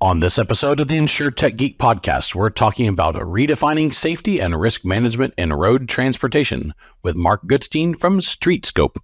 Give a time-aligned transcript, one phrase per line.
[0.00, 4.60] On this episode of the Insure Tech Geek podcast, we're talking about redefining safety and
[4.60, 8.98] risk management in road transportation with Mark Goodstein from StreetScope.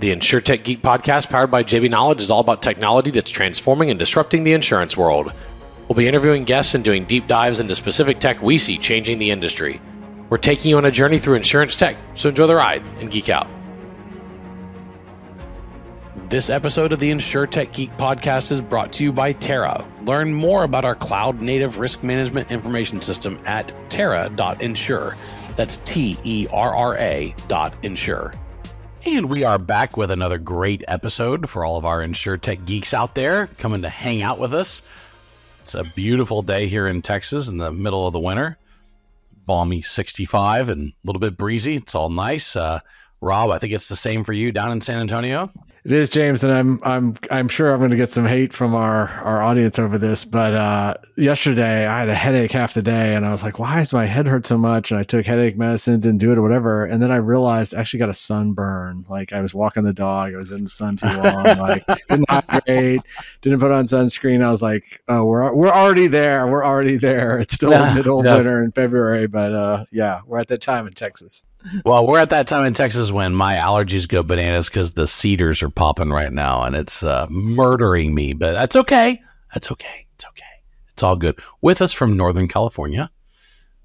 [0.00, 3.98] The InsureTech Geek podcast, powered by JB Knowledge, is all about technology that's transforming and
[3.98, 5.30] disrupting the insurance world.
[5.88, 9.30] We'll be interviewing guests and doing deep dives into specific tech we see changing the
[9.30, 9.82] industry.
[10.30, 13.28] We're taking you on a journey through insurance tech, so enjoy the ride and geek
[13.28, 13.46] out.
[16.28, 19.86] This episode of the InsureTech Geek podcast is brought to you by Terra.
[20.06, 25.14] Learn more about our cloud native risk management information system at terra.insure.
[25.54, 28.34] That's T E R R A dot insure.
[29.04, 33.14] And we are back with another great episode for all of our InsureTech geeks out
[33.14, 34.82] there coming to hang out with us.
[35.62, 38.58] It's a beautiful day here in Texas in the middle of the winter.
[39.46, 41.76] Balmy 65 and a little bit breezy.
[41.76, 42.56] It's all nice.
[42.56, 42.80] Uh,
[43.20, 45.52] Rob, I think it's the same for you down in San Antonio.
[45.86, 48.74] It is, James, and I'm I'm I'm sure I'm going to get some hate from
[48.74, 50.24] our our audience over this.
[50.24, 53.78] But uh, yesterday I had a headache half the day, and I was like, "Why
[53.78, 56.42] is my head hurt so much?" And I took headache medicine, didn't do it or
[56.42, 56.84] whatever.
[56.84, 59.04] And then I realized I actually got a sunburn.
[59.08, 62.28] Like I was walking the dog, I was in the sun too long, like didn't
[62.30, 63.02] hydrate,
[63.42, 64.42] didn't put on sunscreen.
[64.42, 66.48] I was like, "Oh, we're we're already there.
[66.48, 67.38] We're already there.
[67.38, 68.38] It's still nah, middle no.
[68.38, 71.44] winter in February, but uh, yeah, we're at that time in Texas."
[71.84, 75.62] Well, we're at that time in Texas when my allergies go bananas because the cedars
[75.62, 78.32] are popping right now and it's uh, murdering me.
[78.32, 79.20] But that's okay.
[79.54, 80.06] That's okay.
[80.14, 80.44] It's okay.
[80.92, 81.38] It's all good.
[81.60, 83.10] With us from Northern California,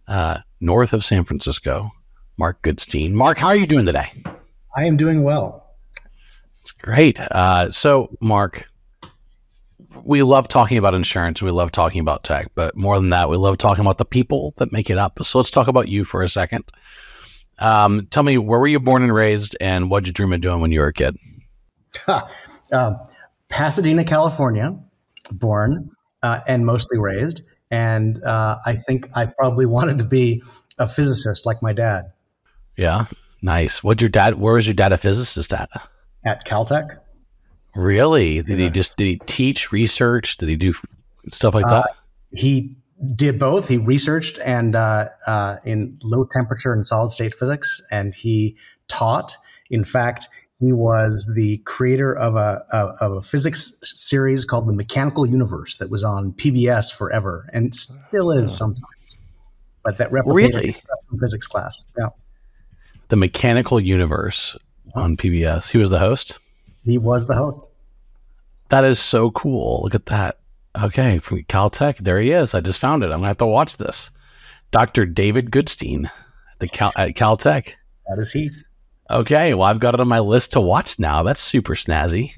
[0.08, 1.92] uh, north of San Francisco,
[2.38, 3.12] Mark Goodstein.
[3.12, 4.12] Mark, how are you doing today?
[4.76, 5.76] I am doing well.
[6.62, 7.20] It's great.
[7.20, 8.66] Uh, so, Mark,
[10.04, 11.42] we love talking about insurance.
[11.42, 14.54] We love talking about tech, but more than that, we love talking about the people
[14.58, 15.24] that make it up.
[15.24, 16.64] So let's talk about you for a second.
[17.62, 20.42] Um, tell me, where were you born and raised, and what did you dream of
[20.42, 21.16] doing when you were a kid?
[22.08, 22.96] uh,
[23.50, 24.78] Pasadena, California,
[25.32, 25.92] born
[26.24, 27.44] uh, and mostly raised.
[27.70, 30.42] And uh, I think I probably wanted to be
[30.80, 32.12] a physicist like my dad.
[32.78, 33.06] Yeah,
[33.42, 33.84] nice.
[33.84, 34.40] What your dad?
[34.40, 35.70] Where was your dad a physicist at?
[36.26, 36.98] At Caltech.
[37.76, 38.42] Really?
[38.42, 38.66] Did yeah.
[38.66, 40.38] he just did he teach research?
[40.38, 40.74] Did he do
[41.30, 41.86] stuff like that?
[41.86, 41.94] Uh,
[42.32, 42.76] he
[43.16, 43.68] did both.
[43.68, 48.56] He researched and uh, uh, in low temperature and solid state physics, and he
[48.88, 49.36] taught.
[49.70, 50.28] In fact,
[50.62, 55.90] he was the creator of a, of a physics series called The Mechanical Universe that
[55.90, 58.86] was on PBS forever and still is sometimes.
[59.84, 60.76] But that replicated really?
[61.20, 61.84] physics class.
[61.98, 62.10] Yeah.
[63.08, 64.56] The Mechanical Universe
[64.94, 65.72] on PBS.
[65.72, 66.38] He was the host.
[66.86, 67.64] He was the host.
[68.70, 69.82] That is so cool.
[69.84, 70.38] Look at that.
[70.80, 71.98] Okay, from Caltech.
[71.98, 72.54] There he is.
[72.54, 73.08] I just found it.
[73.08, 74.12] I'm gonna have to watch this.
[74.72, 75.06] Dr.
[75.06, 77.74] David Goodstein at the Cal- at Caltech.
[78.08, 78.52] That is he.
[79.10, 81.24] Okay, well, I've got it on my list to watch now.
[81.24, 82.34] That's super snazzy.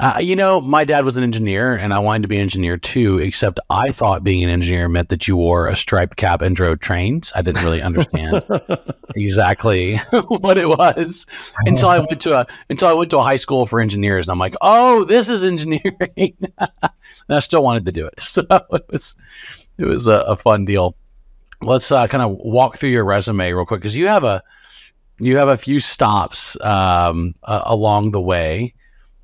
[0.00, 2.78] Uh, you know, my dad was an engineer, and I wanted to be an engineer
[2.78, 3.18] too.
[3.18, 6.80] Except I thought being an engineer meant that you wore a striped cap and drove
[6.80, 7.30] trains.
[7.34, 8.42] I didn't really understand
[9.14, 9.96] exactly
[10.28, 11.26] what it was
[11.66, 14.32] until I went to a until I went to a high school for engineers, and
[14.32, 16.34] I'm like, oh, this is engineering.
[16.58, 16.90] and
[17.28, 18.20] I still wanted to do it.
[18.20, 19.14] So it was
[19.76, 20.96] it was a, a fun deal.
[21.60, 24.42] Let's uh, kind of walk through your resume real quick because you have a
[25.18, 28.72] you have a few stops um, uh, along the way.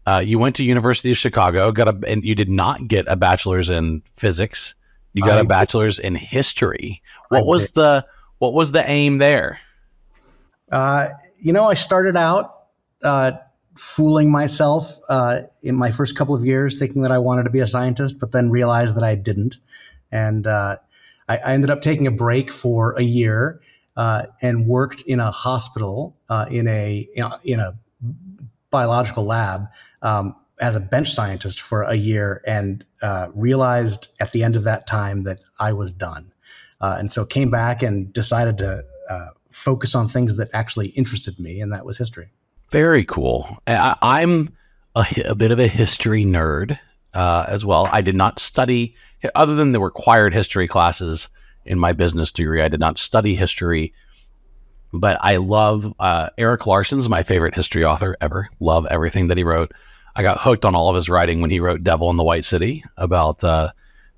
[0.06, 3.16] Uh, you went to University of Chicago, got a, and you did not get a
[3.16, 4.74] bachelor's in physics.
[5.14, 6.06] You got I a bachelor's did.
[6.06, 7.02] in history.
[7.28, 7.74] What I was did.
[7.74, 8.06] the
[8.38, 9.58] what was the aim there?
[10.70, 11.08] Uh,
[11.38, 12.66] you know, I started out
[13.02, 13.32] uh,
[13.74, 17.60] fooling myself uh, in my first couple of years, thinking that I wanted to be
[17.60, 19.56] a scientist, but then realized that I didn't.
[20.12, 20.76] And uh,
[21.28, 23.60] I, I, ended up taking a break for a year
[23.96, 27.08] uh, and worked in a hospital uh, in a
[27.42, 27.78] in a
[28.70, 29.66] biological lab
[30.06, 34.64] um, as a bench scientist for a year, and uh, realized at the end of
[34.64, 36.32] that time that I was done.
[36.80, 38.84] Uh, and so came back and decided to
[39.56, 42.28] focus on things that actually interested me, and that was history.
[42.70, 43.58] Very cool.
[43.66, 44.54] I, am
[44.94, 46.78] a, a, bit of a history nerd
[47.14, 47.88] uh, as well.
[47.90, 48.94] I did not study,
[49.34, 51.28] other than the required history classes
[51.64, 53.94] in my business degree, I did not study history.
[54.92, 58.48] But I love uh, Erik Larson's my favorite history author ever.
[58.60, 59.72] Love everything that he wrote.
[60.16, 62.46] I got hooked on all of his writing when he wrote Devil in the White
[62.46, 63.70] City about uh,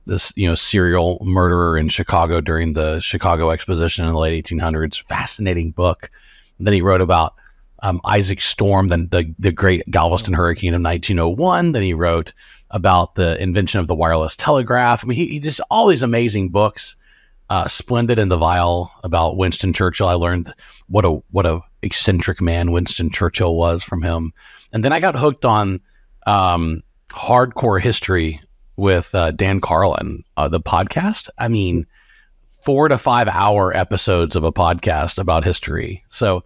[0.07, 5.03] this, you know, serial murderer in Chicago during the Chicago Exposition in the late 1800s.
[5.03, 6.09] Fascinating book.
[6.57, 7.35] And then he wrote about
[7.83, 11.73] um, Isaac Storm, then the, the great Galveston hurricane of 1901.
[11.73, 12.33] Then he wrote
[12.71, 15.05] about the invention of the wireless telegraph.
[15.05, 16.95] I mean, he, he just all these amazing books.
[17.51, 20.07] Uh, Splendid and the Vile about Winston Churchill.
[20.07, 20.53] I learned
[20.89, 24.35] what a what a eccentric man Winston Churchill was from him.
[24.73, 25.81] and then I got hooked on
[26.29, 28.41] um, hardcore history
[28.77, 31.31] with uh, Dan Carlin, uh, the podcast.
[31.39, 31.87] I mean,
[32.61, 36.05] four to five hour episodes of a podcast about history.
[36.11, 36.45] So,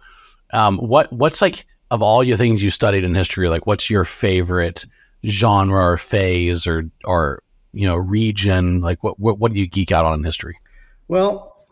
[0.53, 3.49] um, what what's like of all your things you studied in history?
[3.49, 4.85] Like, what's your favorite
[5.25, 7.43] genre or phase or or
[7.73, 8.79] you know region?
[8.79, 10.57] Like, what what, what do you geek out on in history?
[11.09, 11.67] Well,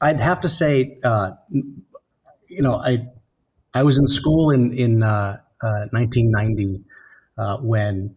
[0.00, 3.08] I'd have to say, uh, you know, I
[3.74, 6.84] I was in school in in uh, 1990
[7.38, 8.14] uh, when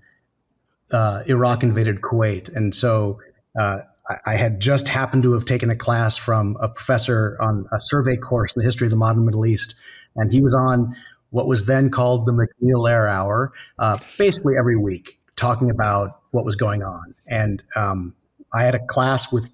[0.92, 3.20] uh, Iraq invaded Kuwait, and so
[3.60, 3.80] uh,
[4.26, 8.18] I had just happened to have taken a class from a professor on a survey
[8.18, 9.76] course in the history of the modern Middle East,
[10.16, 10.96] and he was on
[11.30, 16.56] what was then called the MacNeil-Lehrer Hour, uh, basically every week, talking about what was
[16.56, 17.14] going on.
[17.28, 18.16] And um,
[18.52, 19.52] I had a class with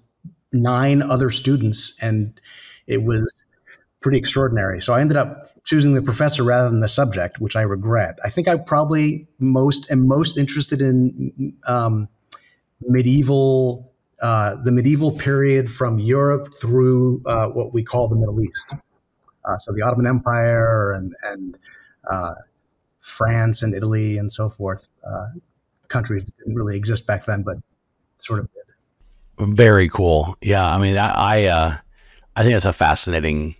[0.52, 2.40] nine other students, and
[2.86, 3.44] it was
[4.00, 4.80] pretty extraordinary.
[4.80, 8.18] So I ended up choosing the professor rather than the subject, which I regret.
[8.24, 12.08] I think I probably most am most interested in um,
[12.80, 13.92] medieval
[14.22, 18.72] uh, the medieval period from Europe through uh, what we call the Middle East.
[19.44, 21.58] Uh, so the Ottoman Empire and, and
[22.10, 22.34] uh,
[22.98, 25.26] France and Italy and so forth, uh,
[25.88, 27.58] countries that didn't really exist back then, but
[28.18, 29.54] sort of did.
[29.54, 30.36] Very cool.
[30.40, 31.78] Yeah, I mean, I I,
[32.36, 33.54] I think it's a fascinating.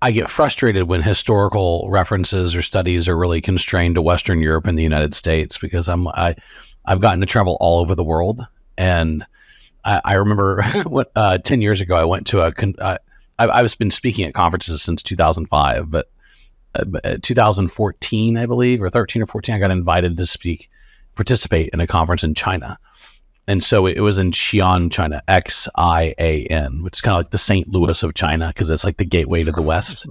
[0.00, 4.78] I get frustrated when historical references or studies are really constrained to Western Europe and
[4.78, 6.34] the United States because I'm I
[6.86, 8.46] I've gotten to travel all over the world
[8.78, 9.26] and
[9.84, 12.98] I, I remember what, uh, 10 years ago, I went to a, con- uh,
[13.38, 16.10] I, I've been speaking at conferences since 2005, but
[16.74, 20.70] uh, uh 2014, I believe, or 13 or 14, I got invited to speak,
[21.14, 22.78] participate in a conference in China.
[23.48, 27.20] And so it was in Xi'an, China, X I A N, which is kind of
[27.20, 27.68] like the St.
[27.68, 30.06] Louis of China because it's like the gateway to the West.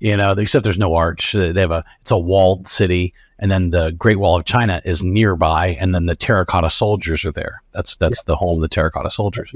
[0.00, 1.32] You know, except there's no arch.
[1.32, 5.04] They have a, it's a walled city and then the Great Wall of China is
[5.04, 7.62] nearby, and then the terracotta soldiers are there.
[7.72, 9.52] That's that's the home of the terracotta soldiers.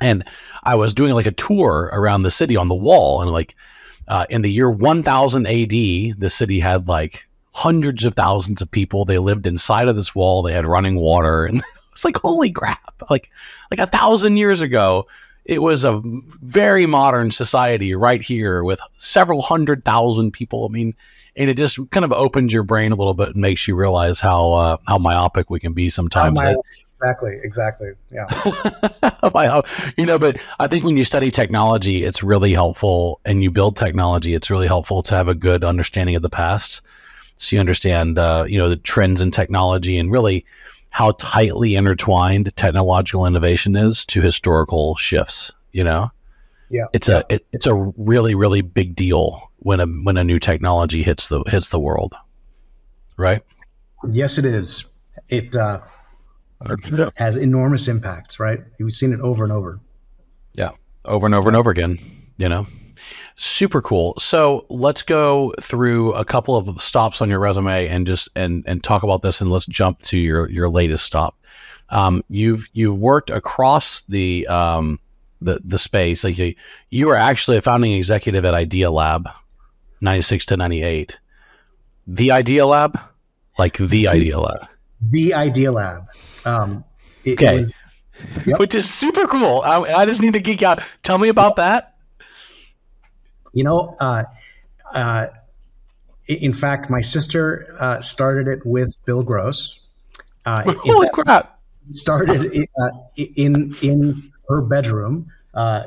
[0.00, 0.24] And
[0.62, 3.54] I was doing like a tour around the city on the wall, and like
[4.08, 9.04] uh, in the year 1000 AD, the city had like hundreds of thousands of people.
[9.04, 10.42] They lived inside of this wall.
[10.42, 11.62] They had running water, and
[11.94, 13.02] it's like holy crap!
[13.08, 13.30] Like
[13.70, 15.06] like a thousand years ago,
[15.44, 20.66] it was a very modern society right here with several hundred thousand people.
[20.66, 20.94] I mean,
[21.36, 24.18] and it just kind of opens your brain a little bit and makes you realize
[24.20, 26.40] how uh, how myopic we can be sometimes.
[26.90, 27.92] exactly, exactly.
[28.12, 28.26] Yeah.
[29.96, 33.76] you know, but I think when you study technology, it's really helpful, and you build
[33.76, 36.80] technology, it's really helpful to have a good understanding of the past,
[37.36, 40.44] so you understand, uh, you know, the trends in technology and really
[40.94, 45.50] how tightly intertwined technological innovation is to historical shifts.
[45.72, 46.12] You know.
[46.70, 46.84] Yeah.
[46.92, 47.22] It's yeah.
[47.28, 51.26] a it, it's a really really big deal when a when a new technology hits
[51.26, 52.14] the hits the world,
[53.16, 53.42] right?
[54.08, 54.84] Yes, it is.
[55.28, 55.80] It uh,
[57.16, 58.60] has enormous impacts, right?
[58.78, 59.80] We've seen it over and over.
[60.52, 60.70] Yeah,
[61.04, 61.98] over and over and over again.
[62.36, 62.68] You know,
[63.36, 64.14] super cool.
[64.18, 68.82] So let's go through a couple of stops on your resume and just and and
[68.82, 71.36] talk about this, and let's jump to your your latest stop.
[71.90, 74.98] Um, you've you've worked across the um,
[75.40, 76.24] the the space.
[76.24, 76.54] Like you,
[76.90, 79.32] you were actually a founding executive at Idealab,
[80.00, 81.18] 96 to 98.
[82.06, 83.00] The Idealab?
[83.58, 84.68] Like the Idealab.
[85.00, 86.06] The Idealab.
[86.46, 86.84] Um,
[87.24, 87.54] it, okay.
[87.54, 87.76] It was,
[88.46, 88.58] yep.
[88.58, 89.62] Which is super cool.
[89.62, 90.82] I, I, just need to geek out.
[91.02, 91.93] Tell me about that.
[93.54, 94.24] You know, uh,
[94.92, 95.26] uh,
[96.26, 99.78] in fact, my sister uh, started it with Bill Gross.
[100.44, 101.58] Uh, Holy crap!
[101.90, 105.30] Started in, uh, in in her bedroom.
[105.54, 105.84] Uh,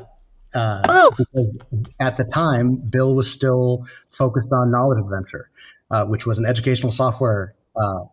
[0.54, 1.12] uh, oh.
[1.16, 1.60] because
[2.00, 5.50] at the time Bill was still focused on Knowledge Adventure,
[5.90, 8.04] uh, which was an educational software uh,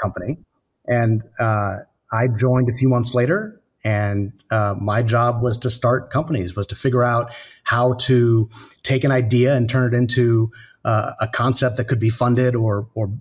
[0.00, 0.38] company,
[0.86, 1.76] and uh,
[2.10, 3.60] I joined a few months later.
[3.86, 7.34] And uh, my job was to start companies, was to figure out
[7.64, 8.48] how to
[8.82, 10.50] take an idea and turn it into
[10.84, 13.12] uh, a concept that could be funded or or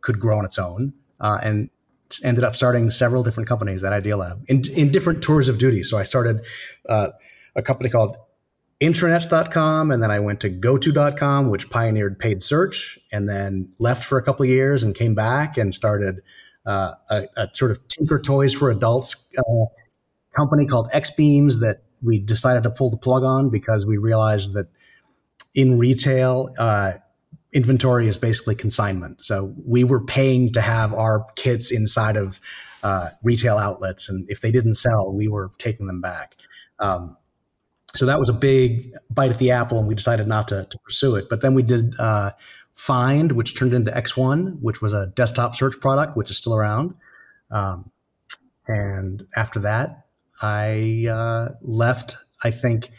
[0.00, 1.70] could grow on its own, and
[2.22, 5.82] ended up starting several different companies at Idealab in, in different tours of duty.
[5.82, 6.44] So I started
[6.88, 7.08] uh,
[7.56, 8.16] a company called
[8.80, 14.18] intranets.com and then I went to goto.com which pioneered paid search and then left for
[14.18, 16.20] a couple of years and came back and started
[16.66, 19.64] uh, a, a, sort of tinker toys for adults uh,
[20.36, 24.66] company called Xbeams that we decided to pull the plug on because we realized that
[25.54, 26.92] in retail uh,
[27.52, 32.40] inventory is basically consignment so we were paying to have our kits inside of
[32.82, 36.36] uh, retail outlets and if they didn't sell we were taking them back
[36.78, 37.16] um,
[37.94, 40.78] so that was a big bite at the apple, and we decided not to, to
[40.78, 41.28] pursue it.
[41.30, 42.32] But then we did uh,
[42.74, 46.94] Find, which turned into X1, which was a desktop search product, which is still around.
[47.52, 47.92] Um,
[48.66, 50.03] and after that,
[50.42, 52.90] I uh, left, I think,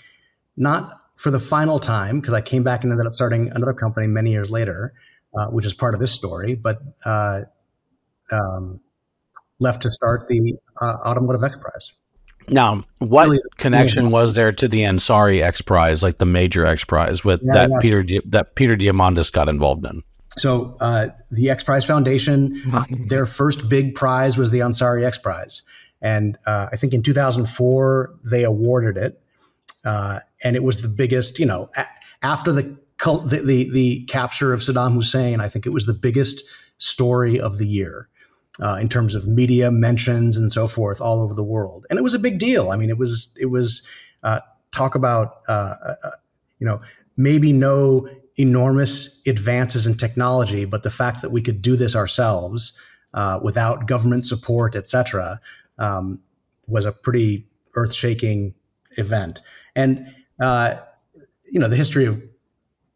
[0.58, 4.08] not for the final time, because I came back and ended up starting another company
[4.08, 4.94] many years later,
[5.38, 7.42] uh, which is part of this story, but uh,
[8.32, 8.80] um,
[9.60, 11.94] left to start the uh, Automotive X Prize.
[12.50, 14.12] Now, what really, connection yeah.
[14.12, 17.70] was there to the Ansari X Prize, like the major X Prize, with yeah, that
[17.72, 17.82] yes.
[17.82, 20.04] Peter that Peter Diamandis got involved in?
[20.38, 22.62] So, uh, the X Prize Foundation,
[23.08, 25.64] their first big prize was the Ansari X Prize,
[26.06, 29.20] and uh, I think in 2004 they awarded it,
[29.84, 31.40] uh, and it was the biggest.
[31.40, 31.88] You know, a-
[32.22, 36.44] after the, the the the capture of Saddam Hussein, I think it was the biggest
[36.78, 38.08] story of the year
[38.62, 41.88] uh, in terms of media mentions and so forth all over the world.
[41.90, 42.70] And it was a big deal.
[42.70, 43.82] I mean, it was it was
[44.22, 46.12] uh, talk about uh, uh,
[46.60, 46.82] you know
[47.18, 48.08] maybe no
[48.38, 52.78] enormous advances in technology, but the fact that we could do this ourselves
[53.16, 55.40] uh, without government support, et cetera,
[55.78, 56.20] um,
[56.68, 58.54] was a pretty earth shaking
[58.98, 59.42] event.
[59.76, 60.08] And
[60.40, 62.22] you know the history of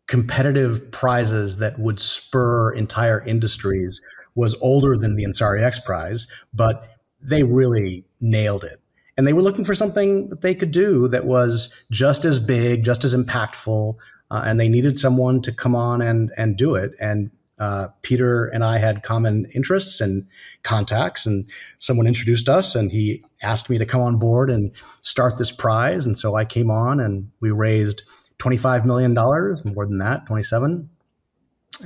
[0.07, 4.01] competitive prizes that would spur entire industries
[4.35, 8.81] was older than the Ansari X Prize, but they really nailed it.
[9.17, 12.83] And they were looking for something that they could do that was just as big,
[12.85, 13.97] just as impactful,
[14.31, 16.93] uh, and they needed someone to come on and and do it.
[16.99, 20.25] And uh, Peter and I had common interests and
[20.63, 21.45] contacts, and
[21.79, 26.05] someone introduced us, and he asked me to come on board and start this prize.
[26.05, 28.03] And so I came on, and we raised
[28.37, 30.89] twenty five million dollars, more than that, twenty seven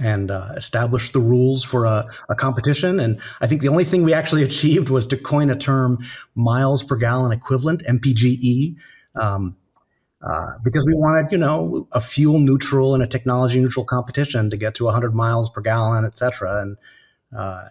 [0.02, 3.00] and uh, establish the rules for a, a, competition.
[3.00, 6.00] And I think the only thing we actually achieved was to coin a term
[6.36, 8.76] miles per gallon equivalent, MPGE,
[9.16, 9.56] um,
[10.24, 14.56] uh, because we wanted, you know, a fuel neutral and a technology neutral competition to
[14.56, 16.62] get to 100 miles per gallon, et cetera.
[16.62, 16.78] And
[17.36, 17.66] uh,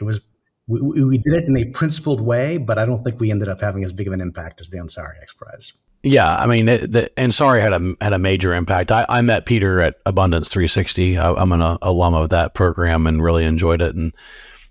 [0.00, 0.20] it was,
[0.66, 3.60] we, we, did it in a principled way, but I don't think we ended up
[3.60, 5.72] having as big of an impact as the Ansari X Prize.
[6.02, 8.90] Yeah, I mean, it, the, Ansari had a had a major impact.
[8.90, 11.18] I, I met Peter at Abundance 360.
[11.18, 14.12] I, am an alum of that program and really enjoyed it, and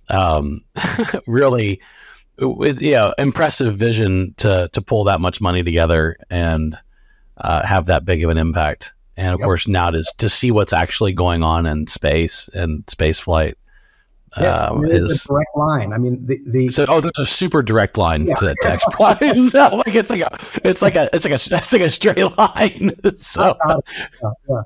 [0.09, 0.61] um,
[1.27, 1.81] really,
[2.39, 6.75] with yeah, impressive vision to to pull that much money together and
[7.39, 8.93] uh, have that big of an impact.
[9.17, 9.45] And of yep.
[9.45, 13.57] course, now to to see what's actually going on in space and space flight
[14.37, 15.93] yeah, um, it's is, a direct line.
[15.93, 18.35] I mean, the, the so oh, there's a super direct line yeah.
[18.35, 19.53] to the text price.
[19.53, 22.91] like it's like a, it's like a, it's like a, it's like a straight line.
[23.15, 23.57] so,
[24.47, 24.61] yeah.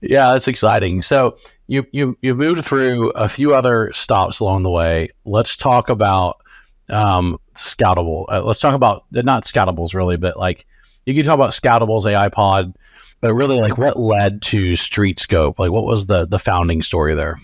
[0.00, 1.00] yeah, that's exciting.
[1.02, 5.10] So you you you've moved through a few other stops along the way.
[5.24, 6.42] Let's talk about
[6.90, 8.26] um, Scoutable.
[8.30, 10.66] Uh, let's talk about not Scoutables really, but like
[11.06, 12.74] you can talk about Scoutables AI Pod,
[13.20, 15.58] but really like what led to StreetScope.
[15.58, 17.38] Like what was the the founding story there?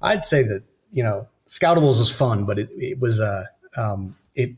[0.00, 0.62] I'd say that
[0.92, 3.46] you know Scoutables is fun, but it, it was a
[3.76, 4.50] uh, um, it.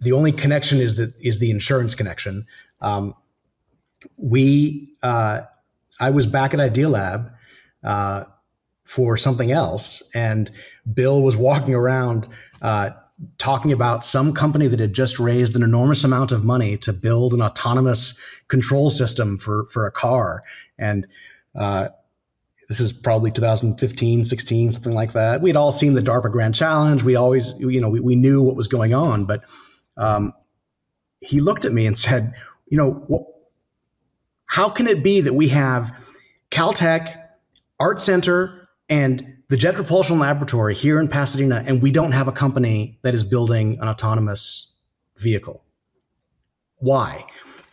[0.00, 2.46] The only connection is that is the insurance connection.
[2.80, 3.14] Um,
[4.16, 5.42] we uh,
[6.00, 7.32] I was back at Idealab
[7.82, 8.24] uh,
[8.84, 10.50] for something else, and
[10.92, 12.28] Bill was walking around
[12.62, 12.90] uh,
[13.38, 17.32] talking about some company that had just raised an enormous amount of money to build
[17.32, 18.18] an autonomous
[18.48, 20.42] control system for for a car,
[20.78, 21.06] and
[21.54, 21.88] uh,
[22.68, 25.40] this is probably 2015, 16, something like that.
[25.40, 27.02] We had all seen the DARPA Grand Challenge.
[27.04, 29.24] We always, you know, we, we knew what was going on.
[29.24, 29.44] But
[29.96, 30.32] um,
[31.20, 32.32] he looked at me and said,
[32.68, 33.28] you know,
[34.46, 35.92] how can it be that we have
[36.50, 37.16] Caltech,
[37.78, 42.32] Art Center, and the Jet Propulsion Laboratory here in Pasadena, and we don't have a
[42.32, 44.74] company that is building an autonomous
[45.16, 45.64] vehicle?
[46.76, 47.24] Why?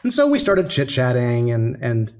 [0.03, 2.13] And so we started chit chatting and and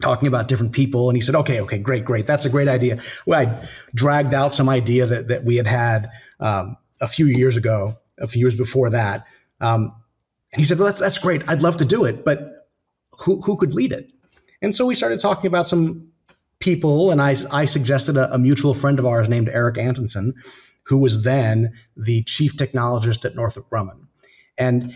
[0.00, 1.08] talking about different people.
[1.08, 2.26] And he said, okay, okay, great, great.
[2.26, 3.00] That's a great idea.
[3.24, 7.56] Well, I dragged out some idea that, that we had had um, a few years
[7.56, 9.24] ago, a few years before that.
[9.60, 9.94] Um,
[10.52, 11.48] and he said, well, that's, that's great.
[11.48, 12.68] I'd love to do it, but
[13.12, 14.10] who, who could lead it?
[14.60, 16.11] And so we started talking about some
[16.62, 17.10] people.
[17.10, 20.34] And I, I suggested a, a mutual friend of ours named Eric Antonsson,
[20.84, 24.06] who was then the chief technologist at Northrop Grumman.
[24.56, 24.94] And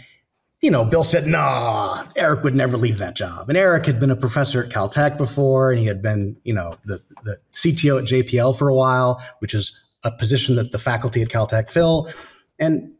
[0.63, 3.49] you know, Bill said, nah, Eric would never leave that job.
[3.49, 6.77] And Eric had been a professor at Caltech before, and he had been, you know,
[6.85, 11.21] the, the CTO at JPL for a while, which is a position that the faculty
[11.21, 12.11] at Caltech fill.
[12.59, 12.93] And,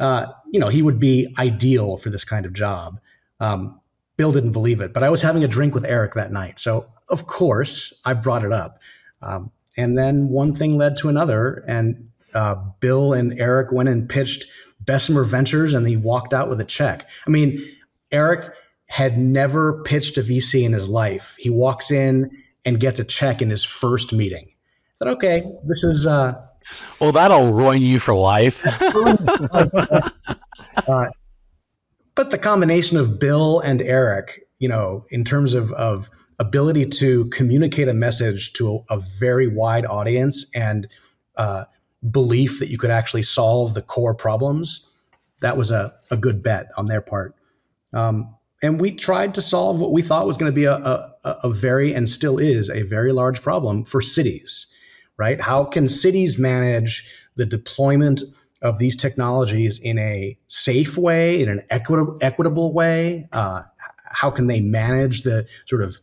[0.00, 2.98] uh, you know, he would be ideal for this kind of job.
[3.38, 3.80] Um,
[4.16, 6.58] Bill didn't believe it, but I was having a drink with Eric that night.
[6.58, 8.78] So, of course, I brought it up.
[9.22, 11.64] Um, and then one thing led to another.
[11.66, 14.46] And uh, Bill and Eric went and pitched–
[14.84, 17.06] Bessemer Ventures and he walked out with a check.
[17.26, 17.64] I mean,
[18.10, 18.52] Eric
[18.86, 21.36] had never pitched a VC in his life.
[21.38, 22.30] He walks in
[22.64, 24.52] and gets a check in his first meeting.
[25.00, 26.06] I said, okay, this is.
[26.06, 26.40] Uh,
[27.00, 28.62] well, that'll ruin you for life.
[30.88, 31.08] uh,
[32.14, 37.26] but the combination of Bill and Eric, you know, in terms of, of ability to
[37.26, 40.88] communicate a message to a, a very wide audience and
[41.36, 41.64] uh,
[42.10, 44.88] belief that you could actually solve the core problems,
[45.40, 47.34] that was a, a good bet on their part.
[47.92, 51.14] Um, and we tried to solve what we thought was going to be a, a,
[51.24, 54.66] a very and still is a very large problem for cities,
[55.16, 55.40] right?
[55.40, 57.06] How can cities manage
[57.36, 58.22] the deployment
[58.64, 63.28] of these technologies in a safe way, in an equitable, equitable way?
[63.30, 63.62] Uh,
[64.08, 65.98] how can they manage the sort of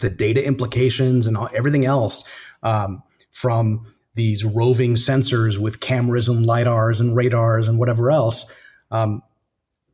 [0.00, 2.24] the data implications and all, everything else
[2.62, 8.46] um, from these roving sensors with cameras and lidars and radars and whatever else.
[8.90, 9.22] Um,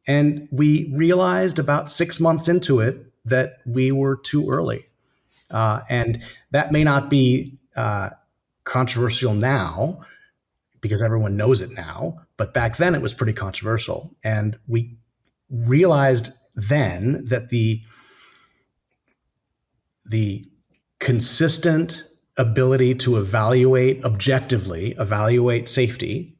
[0.06, 4.86] and we realized about six months into it that we were too early.
[5.50, 8.10] Uh, and that may not be uh,
[8.64, 10.00] controversial now
[10.86, 14.14] because everyone knows it now, but back then it was pretty controversial.
[14.22, 14.96] And we
[15.50, 17.82] realized then that the
[20.04, 20.44] the
[21.00, 22.04] consistent
[22.36, 26.36] ability to evaluate objectively, evaluate safety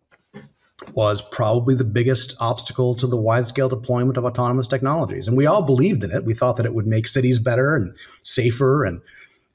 [0.92, 5.26] was probably the biggest obstacle to the wide scale deployment of autonomous technologies.
[5.26, 6.24] And we all believed in it.
[6.24, 9.00] We thought that it would make cities better and safer and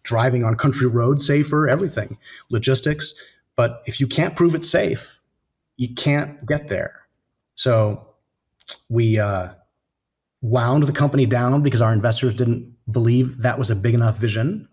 [0.03, 2.17] driving on country roads safer, everything,
[2.50, 3.13] logistics.
[3.62, 5.22] But if you can't prove it safe,
[5.77, 7.01] you can't get there.
[7.53, 8.08] So
[8.89, 9.50] we uh,
[10.41, 14.68] wound the company down because our investors didn't believe that was a big enough vision.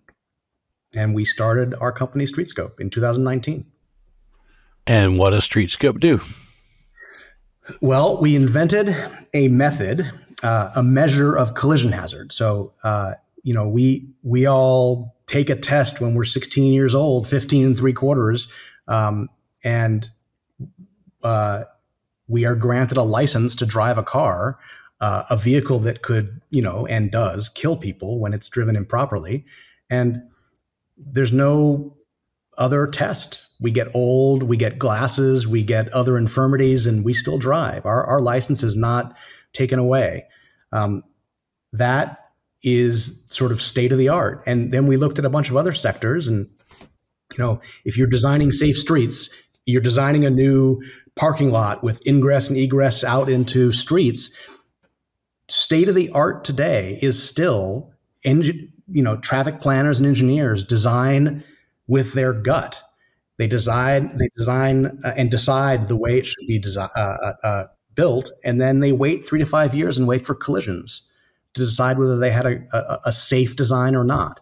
[0.97, 3.67] And we started our company StreetScope in 2019.
[4.87, 6.23] And what does StreetScope do?
[7.83, 8.97] Well, we invented
[9.35, 10.11] a method,
[10.43, 12.33] uh, a measure of collision hazard.
[12.33, 17.29] So, uh, you know, we we all take a test when we're 16 years old,
[17.29, 18.49] 15 and three quarters,
[18.89, 19.29] um,
[19.63, 20.09] and
[21.23, 21.65] uh,
[22.27, 24.59] we are granted a license to drive a car
[25.01, 29.45] uh, a vehicle that could, you know, and does kill people when it's driven improperly.
[29.91, 30.23] And
[30.97, 31.97] there's no
[32.57, 33.43] other test.
[33.61, 37.87] We get old, we get glasses, we get other infirmities, and we still drive.
[37.87, 39.17] Our, our license is not
[39.53, 40.25] taken away.
[40.73, 41.05] Um,
[41.73, 42.31] that
[42.63, 44.43] is sort of state of the art.
[44.47, 46.49] And then we looked at a bunch of other sectors, and
[47.33, 49.31] you know, if you're designing safe streets,
[49.67, 50.81] you're designing a new
[51.15, 54.31] parking lot with ingress and egress out into streets
[55.49, 57.93] state of the art today is still
[58.25, 61.43] you know, traffic planners and engineers design
[61.87, 62.83] with their gut.
[63.39, 67.33] They design, they design uh, and decide the way it should be desi- uh, uh,
[67.43, 71.03] uh, built, and then they wait three to five years and wait for collisions
[71.55, 74.41] to decide whether they had a, a, a safe design or not.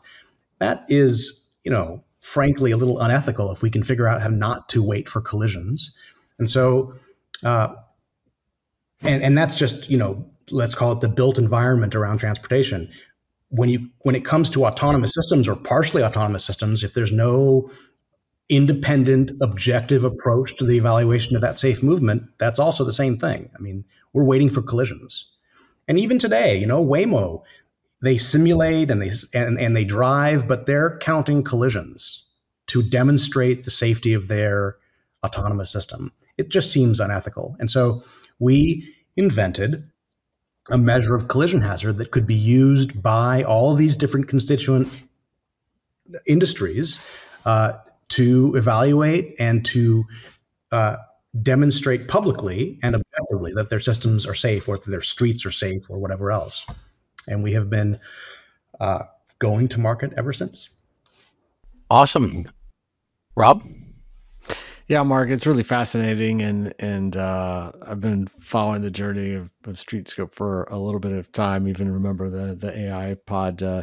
[0.59, 4.69] That is, you know, frankly, a little unethical if we can figure out how not
[4.69, 5.95] to wait for collisions.
[6.41, 6.93] And so,
[7.45, 7.75] uh,
[9.03, 12.91] and and that's just you know let's call it the built environment around transportation.
[13.51, 17.71] When you when it comes to autonomous systems or partially autonomous systems, if there's no
[18.49, 23.51] independent, objective approach to the evaluation of that safe movement, that's also the same thing.
[23.57, 25.29] I mean, we're waiting for collisions.
[25.89, 27.43] And even today, you know, Waymo,
[28.07, 32.27] they simulate and they and, and they drive, but they're counting collisions
[32.69, 34.77] to demonstrate the safety of their
[35.25, 36.13] autonomous system.
[36.37, 37.57] It just seems unethical.
[37.59, 38.03] And so
[38.39, 39.89] we invented
[40.71, 44.89] a measure of collision hazard that could be used by all these different constituent
[46.27, 46.99] industries
[47.45, 47.75] uh,
[48.09, 50.05] to evaluate and to
[50.73, 50.97] uh,
[51.43, 55.89] demonstrate publicly and objectively that their systems are safe or that their streets are safe
[55.89, 56.67] or whatever else.
[57.29, 57.99] And we have been
[58.81, 59.05] uh,
[59.39, 60.71] going to market ever since.
[61.91, 62.51] Awesome.
[63.37, 63.63] Rob?
[64.89, 69.77] Yeah, Mark, it's really fascinating, and and uh, I've been following the journey of, of
[69.77, 71.67] StreetScope for a little bit of time.
[71.67, 73.83] Even remember the the AI pod uh,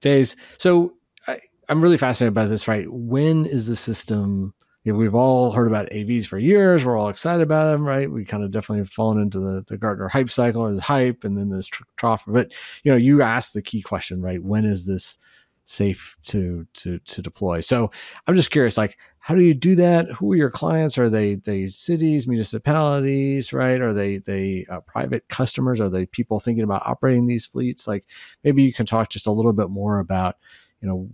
[0.00, 0.36] days.
[0.56, 0.94] So
[1.26, 2.66] I, I'm really fascinated by this.
[2.66, 4.54] Right, when is the system?
[4.88, 6.82] You know, we've all heard about AVs for years.
[6.82, 8.10] We're all excited about them, right?
[8.10, 11.24] We kind of definitely have fallen into the, the Gartner hype cycle or this hype
[11.24, 12.24] and then this tr- trough.
[12.26, 14.42] But, you know, you asked the key question, right?
[14.42, 15.18] When is this
[15.66, 17.60] safe to to to deploy.
[17.60, 17.90] So
[18.26, 20.10] I'm just curious, like, how do you do that?
[20.12, 20.96] Who are your clients?
[20.96, 23.78] Are they they cities, municipalities, right?
[23.82, 25.82] Are they they uh, private customers?
[25.82, 27.86] Are they people thinking about operating these fleets?
[27.86, 28.06] Like,
[28.42, 30.36] maybe you can talk just a little bit more about,
[30.80, 31.10] you know,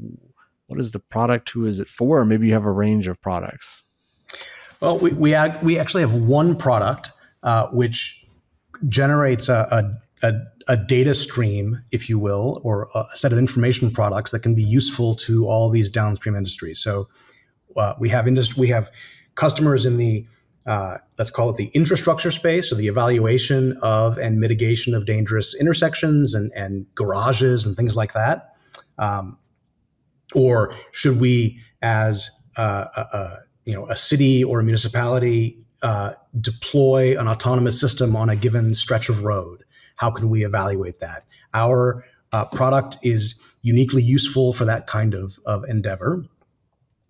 [0.66, 1.50] what is the product?
[1.50, 2.24] Who is it for?
[2.24, 3.82] Maybe you have a range of products.
[4.80, 8.26] Well, we we, we actually have one product uh, which
[8.88, 10.34] generates a, a, a,
[10.68, 14.62] a data stream, if you will, or a set of information products that can be
[14.62, 16.80] useful to all these downstream industries.
[16.80, 17.08] So
[17.76, 18.90] uh, we have industry, we have
[19.34, 20.26] customers in the
[20.66, 25.54] uh, let's call it the infrastructure space or the evaluation of and mitigation of dangerous
[25.54, 28.54] intersections and, and garages and things like that.
[28.98, 29.36] Um,
[30.34, 36.14] or should we, as uh, a, a, you know, a city or a municipality, uh,
[36.40, 39.64] deploy an autonomous system on a given stretch of road?
[39.96, 41.24] How can we evaluate that?
[41.52, 46.24] Our uh, product is uniquely useful for that kind of, of endeavor.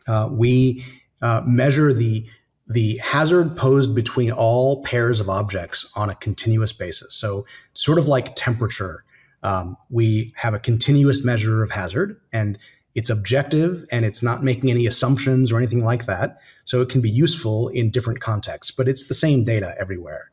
[0.06, 0.84] Uh, we
[1.22, 2.26] uh, measure the
[2.66, 7.14] the hazard posed between all pairs of objects on a continuous basis.
[7.14, 9.04] So, sort of like temperature,
[9.42, 12.58] um, we have a continuous measure of hazard, and
[12.94, 16.38] it's objective and it's not making any assumptions or anything like that.
[16.64, 20.30] So, it can be useful in different contexts, but it's the same data everywhere.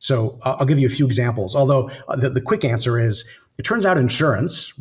[0.00, 1.54] So I'll give you a few examples.
[1.54, 4.72] Although uh, the, the quick answer is it turns out insurance,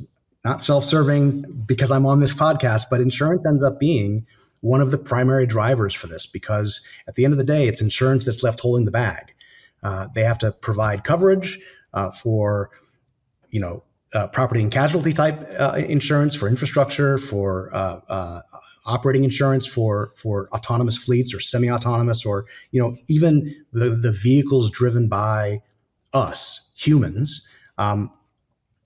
[0.45, 4.25] not self serving because I'm on this podcast, but insurance ends up being
[4.61, 7.81] one of the primary drivers for this because at the end of the day, it's
[7.81, 9.33] insurance that's left holding the bag.
[9.83, 11.59] Uh, they have to provide coverage
[11.93, 12.69] uh, for,
[13.49, 13.83] you know,
[14.13, 18.41] uh, property and casualty type uh, insurance for infrastructure, for uh, uh,
[18.85, 24.71] operating insurance for for autonomous fleets or semi-autonomous or you know even the the vehicles
[24.71, 25.61] driven by
[26.13, 27.45] us humans.
[27.77, 28.11] Um,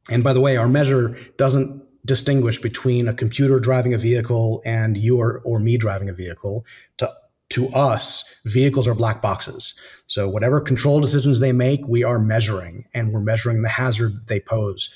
[0.10, 4.98] and by the way our measure doesn't distinguish between a computer driving a vehicle and
[4.98, 6.66] you or, or me driving a vehicle.
[6.98, 7.12] To
[7.50, 9.74] to us vehicles are black boxes.
[10.08, 14.40] So whatever control decisions they make we are measuring and we're measuring the hazard they
[14.42, 14.94] pose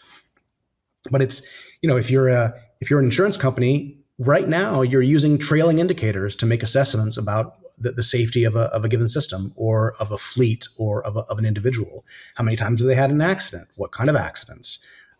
[1.12, 1.42] but it's
[1.82, 5.80] you know if you're a if you're an insurance company right now you're using trailing
[5.80, 9.94] indicators to make assessments about the, the safety of a, of a given system or
[10.00, 12.06] of a fleet or of, a, of an individual.
[12.36, 13.70] How many times have they had an accident?
[13.76, 14.80] What kind of accidents?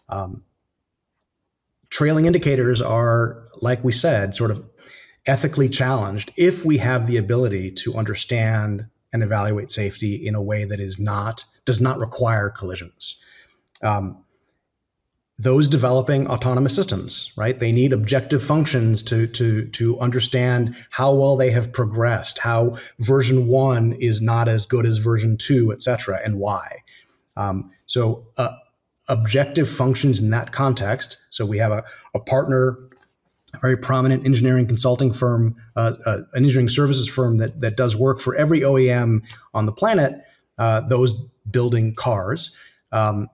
[0.10, 0.44] Um,
[1.90, 4.64] trailing indicators are, like we said, sort of
[5.26, 10.66] ethically challenged if we have the ability to understand and evaluate safety in a way
[10.66, 13.18] that is not does not require collisions.
[13.82, 14.24] Um,
[15.40, 17.60] those developing autonomous systems, right?
[17.60, 23.48] They need objective functions to to to understand how well they have progressed, how version
[23.48, 26.84] one is not as good as version two, et cetera, and why.
[27.36, 28.54] Um, so, uh,
[29.10, 31.18] objective functions in that context.
[31.30, 31.84] So, we have a,
[32.16, 32.76] a partner,
[33.54, 37.96] a very prominent engineering consulting firm, uh, uh, an engineering services firm that that does
[37.96, 39.22] work for every OEM
[39.54, 40.20] on the planet.
[40.58, 41.14] Uh, those
[41.52, 42.56] building cars
[42.92, 43.30] um,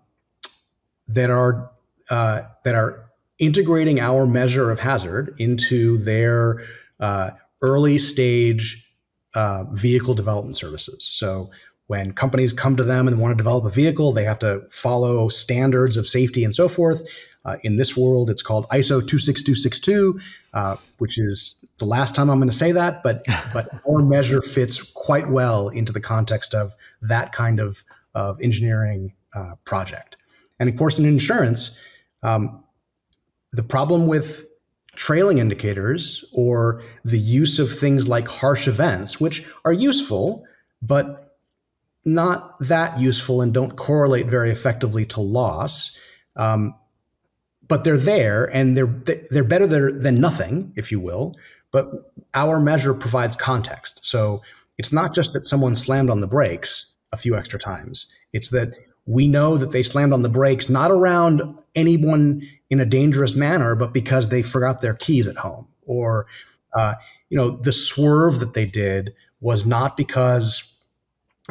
[1.08, 1.72] that are
[2.10, 3.06] uh, that are
[3.40, 6.64] integrating our measure of hazard into their
[7.00, 8.90] uh, early stage
[9.36, 11.04] uh, vehicle development services.
[11.04, 11.50] So
[11.88, 15.30] when companies come to them and want to develop a vehicle, they have to follow
[15.30, 17.04] standards of safety and so forth.
[17.46, 20.20] Uh, in this world, it's called ISO 26262,
[20.54, 24.42] uh, which is the last time I'm going to say that, but but our measure
[24.42, 27.84] fits quite well into the context of that kind of
[28.16, 30.16] of engineering uh, project.
[30.60, 31.78] And of course, in insurance,
[32.24, 32.64] um,
[33.52, 34.46] the problem with
[34.96, 40.46] trailing indicators or the use of things like harsh events, which are useful,
[40.82, 41.38] but
[42.06, 45.98] not that useful and don't correlate very effectively to loss.
[46.36, 46.76] Um,
[47.68, 48.94] but they're there and they're
[49.32, 51.34] they're better than nothing, if you will.
[51.72, 54.06] But our measure provides context.
[54.06, 54.42] So
[54.78, 58.12] it's not just that someone slammed on the brakes a few extra times.
[58.34, 58.74] It's that
[59.06, 61.42] we know that they slammed on the brakes not around
[61.76, 66.26] anyone in a dangerous manner, but because they forgot their keys at home, or
[66.74, 66.96] uh,
[67.30, 70.74] you know, the swerve that they did was not because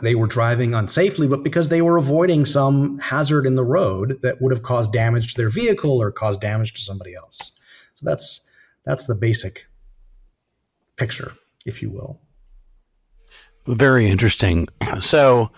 [0.00, 4.40] they were driving unsafely, but because they were avoiding some hazard in the road that
[4.40, 7.52] would have caused damage to their vehicle or caused damage to somebody else.
[7.96, 8.40] So that's
[8.84, 9.66] that's the basic
[10.96, 11.34] picture,
[11.66, 12.20] if you will.
[13.66, 14.68] Very interesting.
[15.00, 15.50] So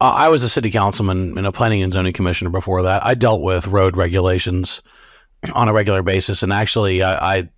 [0.00, 3.04] uh, I was a city councilman and a planning and zoning commissioner before that.
[3.04, 4.82] I dealt with road regulations
[5.54, 7.48] on a regular basis, and actually, I, I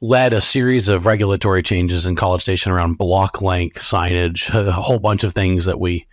[0.00, 4.98] led a series of regulatory changes in College Station around block length signage, a whole
[4.98, 6.06] bunch of things that we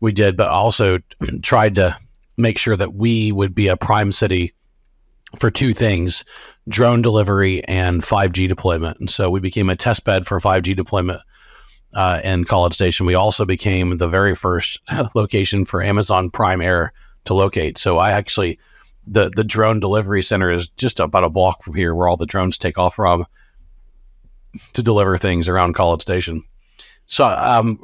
[0.00, 0.98] we did, but also
[1.42, 1.96] tried to
[2.36, 4.54] make sure that we would be a prime city
[5.36, 6.24] for two things:
[6.68, 9.00] drone delivery and 5G deployment.
[9.00, 11.22] And so we became a test bed for 5G deployment
[11.92, 13.06] uh, in College Station.
[13.06, 14.80] We also became the very first
[15.14, 16.92] location for Amazon Prime Air
[17.24, 17.78] to locate.
[17.78, 18.58] So I actually
[19.06, 22.26] the the drone delivery center is just about a block from here, where all the
[22.26, 23.26] drones take off from
[24.72, 26.42] to deliver things around College Station.
[27.06, 27.80] So um,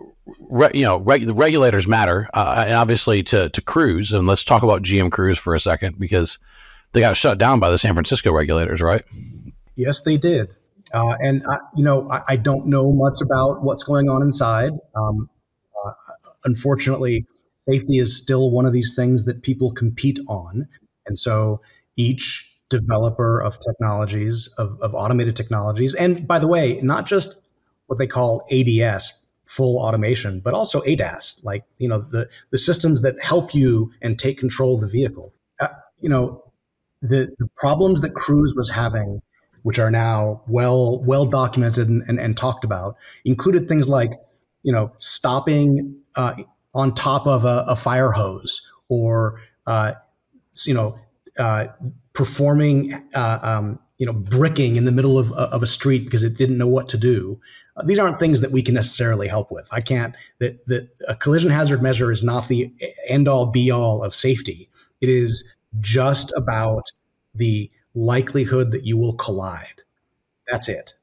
[0.48, 4.12] re, you know, reg, the regulators matter, uh, and obviously to to Cruise.
[4.12, 6.38] And let's talk about GM Cruise for a second because
[6.92, 9.04] they got shut down by the San Francisco regulators, right?
[9.74, 10.54] Yes, they did.
[10.96, 14.72] Uh, and I, you know, I, I, don't know much about what's going on inside.
[14.94, 15.28] Um,
[15.84, 15.92] uh,
[16.44, 17.26] unfortunately,
[17.68, 20.66] safety is still one of these things that people compete on,
[21.06, 21.60] and so
[21.96, 27.46] each developer of technologies of, of automated technologies, and by the way, not just
[27.88, 29.12] what they call ADS,
[29.44, 34.18] full automation, but also ADAS, like you know the the systems that help you and
[34.18, 35.34] take control of the vehicle.
[35.60, 35.68] Uh,
[36.00, 36.42] you know,
[37.02, 39.20] the, the problems that Cruise was having,
[39.66, 44.12] which are now well well documented and, and, and talked about, included things like
[44.62, 46.36] you know stopping uh,
[46.72, 49.94] on top of a, a fire hose or uh,
[50.64, 50.96] you know
[51.40, 51.66] uh,
[52.12, 56.38] performing uh, um, you know bricking in the middle of, of a street because it
[56.38, 57.40] didn't know what to do
[57.76, 59.68] uh, these aren't things that we can necessarily help with.
[59.72, 62.72] I can't, that, that a collision hazard measure is not the
[63.08, 64.70] end all be all of safety.
[65.00, 66.92] It is just about
[67.34, 69.82] the likelihood that you will collide.
[70.50, 70.94] That's it.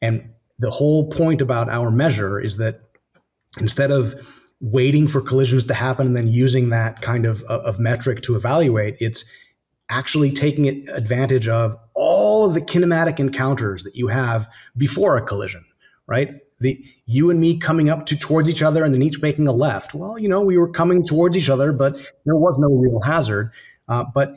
[0.00, 2.80] And the whole point about our measure is that
[3.60, 4.14] instead of
[4.60, 8.96] waiting for collisions to happen and then using that kind of, of metric to evaluate,
[9.00, 9.24] it's
[9.90, 15.64] actually taking advantage of all of the kinematic encounters that you have before a collision
[16.10, 16.40] right?
[16.58, 19.52] The you and me coming up to towards each other and then each making a
[19.52, 19.94] left.
[19.94, 21.94] Well, you know, we were coming towards each other, but
[22.26, 23.52] there was no real hazard.
[23.88, 24.34] Uh, but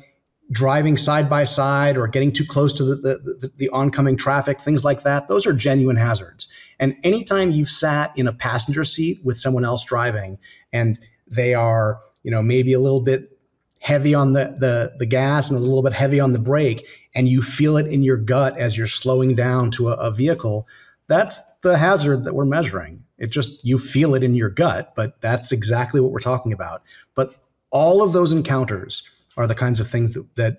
[0.53, 4.61] driving side by side or getting too close to the, the, the, the, oncoming traffic,
[4.61, 6.47] things like that, those are genuine hazards.
[6.79, 10.37] And anytime you've sat in a passenger seat with someone else driving
[10.71, 13.37] and they are, you know, maybe a little bit
[13.81, 16.85] heavy on the, the, the gas and a little bit heavy on the brake,
[17.15, 20.67] and you feel it in your gut as you're slowing down to a, a vehicle,
[21.07, 23.03] that's the hazard that we're measuring.
[23.17, 26.81] It just, you feel it in your gut, but that's exactly what we're talking about.
[27.13, 27.35] But
[27.71, 29.03] all of those encounters
[29.37, 30.57] are the kinds of things that, that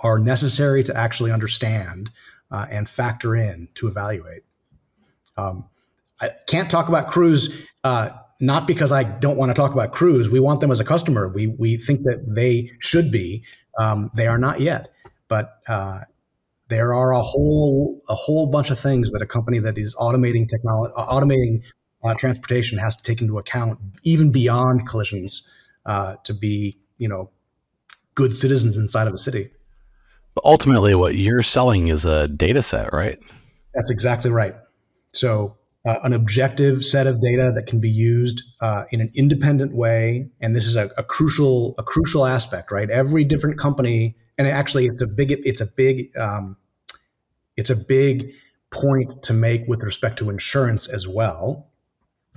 [0.00, 2.10] are necessary to actually understand
[2.50, 4.42] uh, and factor in to evaluate.
[5.36, 5.64] Um,
[6.20, 8.10] I can't talk about Cruise, uh,
[8.40, 10.30] not because I don't want to talk about Cruise.
[10.30, 11.28] We want them as a customer.
[11.28, 13.44] We we think that they should be.
[13.78, 14.92] Um, they are not yet,
[15.28, 16.00] but uh,
[16.68, 20.48] there are a whole a whole bunch of things that a company that is automating
[20.48, 21.62] technology, uh, automating
[22.04, 25.48] uh, transportation has to take into account, even beyond collisions,
[25.86, 27.30] uh, to be you know
[28.14, 29.50] good citizens inside of a city.
[30.34, 33.18] But ultimately, what you're selling is a data set, right?
[33.74, 34.54] That's exactly right.
[35.12, 39.74] So, uh, an objective set of data that can be used uh, in an independent
[39.74, 42.90] way, and this is a, a, crucial a crucial aspect, right?
[42.90, 46.56] Every different company and actually it's a big it's a big um,
[47.56, 48.32] it's a big
[48.70, 51.68] point to make with respect to insurance as well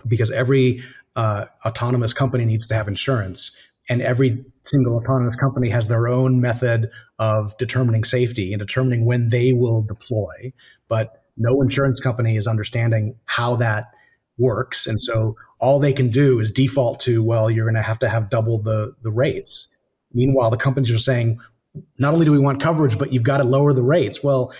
[0.08, 0.84] because every
[1.16, 3.56] uh, autonomous company needs to have insurance
[3.90, 9.30] and every single autonomous company has their own method of determining safety and determining when
[9.30, 10.52] they will deploy
[10.88, 13.86] but no insurance company is understanding how that
[14.38, 18.00] works and so all they can do is default to well you're going to have
[18.00, 19.76] to have double the the rates
[20.14, 21.40] meanwhile the companies are saying
[21.98, 24.24] not only do we want coverage, but you've got to lower the rates.
[24.24, 24.54] Well,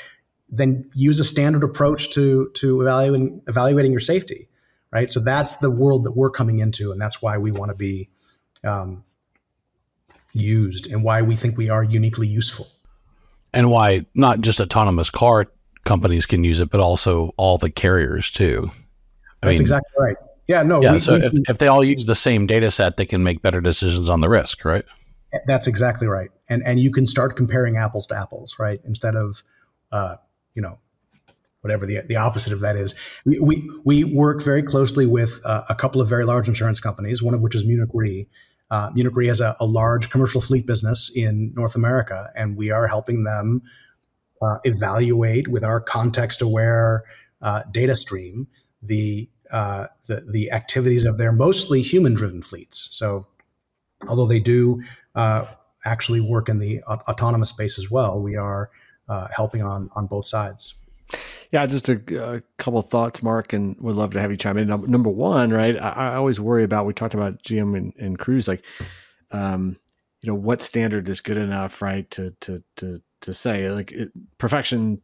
[0.50, 4.48] then use a standard approach to to evaluating evaluating your safety,
[4.92, 5.12] right?
[5.12, 8.10] So that's the world that we're coming into, and that's why we want to be
[8.64, 9.04] um,
[10.40, 12.68] used, and why we think we are uniquely useful,
[13.54, 15.48] and why not just autonomous car
[15.86, 18.70] companies can use it, but also all the carriers too.
[19.42, 20.18] I that's mean, exactly right.
[20.48, 20.82] Yeah, no.
[20.82, 20.94] Yeah.
[20.94, 23.42] We, so we, if, if they all use the same data set, they can make
[23.42, 24.86] better decisions on the risk, right?
[25.46, 26.32] That's exactly right.
[26.50, 28.80] And and you can start comparing apples to apples, right?
[28.86, 29.44] Instead of
[29.92, 30.16] uh,
[30.54, 30.80] you know,
[31.62, 32.96] whatever the the opposite of that is.
[33.26, 37.22] We we, we work very closely with uh, a couple of very large insurance companies,
[37.22, 38.28] one of which is Munich Re.
[38.70, 42.70] Uh, Munich Re has a, a, large commercial fleet business in North America, and we
[42.70, 43.62] are helping them
[44.42, 47.04] uh, evaluate with our context aware
[47.42, 48.48] uh, data stream
[48.82, 52.90] the, uh, the the activities of their mostly human driven fleets.
[52.92, 53.28] So,
[54.08, 54.82] although they do
[55.16, 55.46] uh,
[55.86, 58.22] actually work in the autonomous space as well.
[58.22, 58.70] We are
[59.10, 60.76] uh, helping on on both sides.
[61.52, 62.02] Yeah, just a,
[62.36, 64.68] a couple thoughts, Mark, and would love to have you chime in.
[64.68, 65.78] Number one, right?
[65.78, 66.86] I, I always worry about.
[66.86, 68.66] We talked about GM and, and Cruise, like,
[69.32, 69.78] um,
[70.22, 72.10] you know, what standard is good enough, right?
[72.12, 75.02] To to to to say like it, perfection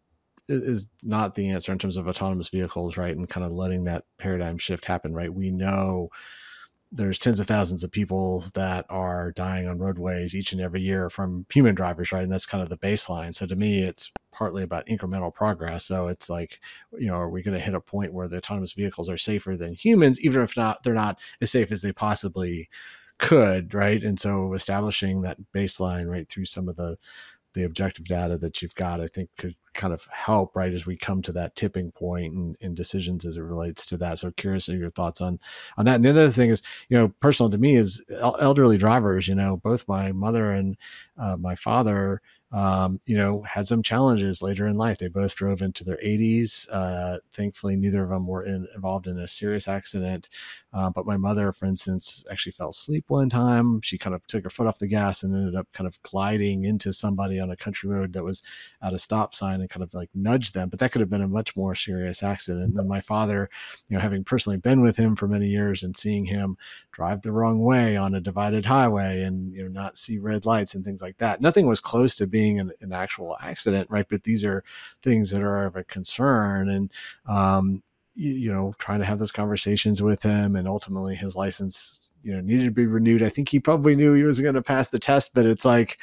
[0.49, 3.15] is not the answer in terms of autonomous vehicles, right?
[3.15, 5.33] And kind of letting that paradigm shift happen, right?
[5.33, 6.09] We know
[6.95, 11.09] there's tens of thousands of people that are dying on roadways each and every year
[11.09, 12.21] from human drivers, right?
[12.21, 13.33] And that's kind of the baseline.
[13.33, 15.85] So to me, it's partly about incremental progress.
[15.85, 16.59] So it's like,
[16.91, 19.57] you know, are we going to hit a point where the autonomous vehicles are safer
[19.57, 22.69] than humans, even if not they're not as safe as they possibly
[23.17, 24.03] could, right?
[24.03, 26.97] And so establishing that baseline right through some of the
[27.53, 30.95] the objective data that you've got, I think could kind of help right as we
[30.95, 34.19] come to that tipping point and, and decisions as it relates to that.
[34.19, 35.39] So curious of your thoughts on
[35.77, 35.95] on that.
[35.95, 39.27] And the other thing is, you know, personal to me is elderly drivers.
[39.27, 40.77] You know, both my mother and
[41.17, 42.21] uh, my father
[42.53, 44.99] um, you know, had some challenges later in life.
[44.99, 46.67] They both drove into their 80s.
[46.71, 50.29] Uh, thankfully, neither of them were in, involved in a serious accident.
[50.71, 53.81] Uh, but my mother, for instance, actually fell asleep one time.
[53.81, 56.63] She kind of took her foot off the gas and ended up kind of gliding
[56.63, 58.43] into somebody on a country road that was
[58.83, 60.69] at a stop sign and kind of like nudged them.
[60.69, 62.77] But that could have been a much more serious accident.
[62.77, 63.49] And my father,
[63.89, 66.57] you know, having personally been with him for many years and seeing him
[66.91, 70.75] drive the wrong way on a divided highway and you know not see red lights
[70.75, 71.41] and things like that.
[71.41, 74.05] Nothing was close to being an, an actual accident, right?
[74.09, 74.63] But these are
[75.01, 76.91] things that are of a concern, and
[77.25, 77.83] um,
[78.15, 82.33] you, you know, trying to have those conversations with him, and ultimately his license, you
[82.33, 83.23] know, needed to be renewed.
[83.23, 85.97] I think he probably knew he was going to pass the test, but it's like,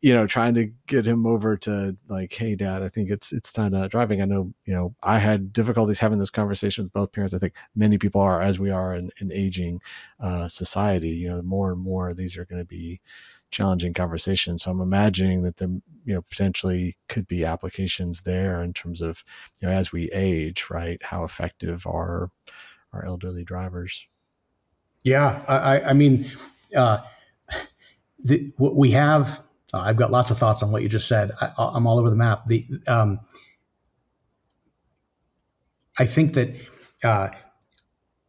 [0.00, 3.50] you know, trying to get him over to like, hey, dad, I think it's it's
[3.50, 4.22] time to driving.
[4.22, 7.34] I know, you know, I had difficulties having this conversation with both parents.
[7.34, 9.80] I think many people are, as we are in, an aging
[10.20, 11.08] uh, society.
[11.08, 13.00] You know, more and more these are going to be
[13.50, 14.58] challenging conversation.
[14.58, 15.68] So I'm imagining that there,
[16.04, 19.24] you know, potentially could be applications there in terms of,
[19.60, 21.02] you know, as we age, right?
[21.02, 22.30] How effective are
[22.92, 24.06] our elderly drivers?
[25.04, 26.30] Yeah, I, I mean,
[26.76, 26.98] uh,
[28.22, 29.40] the, what we have
[29.72, 31.30] uh, I've got lots of thoughts on what you just said.
[31.40, 32.46] I, am all over the map.
[32.46, 33.20] The um,
[35.98, 36.54] I think that
[37.04, 37.28] uh,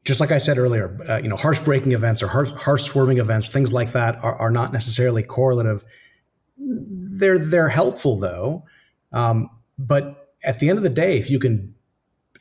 [0.10, 3.20] just like I said earlier, uh, you know, harsh braking events or harsh, harsh swerving
[3.20, 5.86] events, things like that are, are, not necessarily correlative.
[6.58, 8.66] They're they're helpful though,
[9.14, 11.74] um, but at the end of the day, if you can,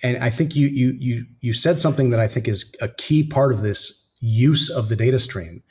[0.02, 3.22] and I think you you you you said something that I think is a key
[3.22, 5.62] part of this use of the data stream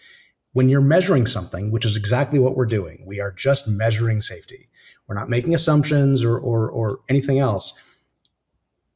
[0.58, 4.68] when you're measuring something, which is exactly what we're doing, we are just measuring safety.
[5.06, 7.76] We're not making assumptions or, or, or anything else.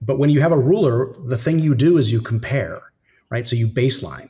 [0.02, 2.91] But when you have a ruler, the thing you do is you compare,
[3.32, 3.48] right?
[3.48, 4.30] So you baseline.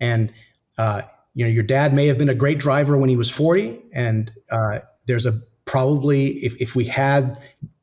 [0.00, 0.32] And,
[0.78, 1.02] uh,
[1.34, 3.78] you know, your dad may have been a great driver when he was 40.
[3.92, 7.38] And uh, there's a probably, if, if we had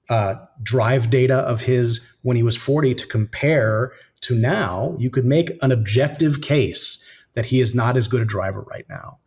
[0.09, 5.25] uh, drive data of his when he was 40 to compare to now, you could
[5.25, 7.03] make an objective case
[7.35, 9.17] that he is not as good a driver right now.